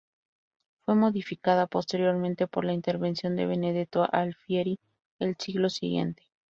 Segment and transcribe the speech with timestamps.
[0.83, 4.79] Fue modificada posteriormente por la intervención de Benedetto Alfieri
[5.19, 6.23] el siglo siguiente.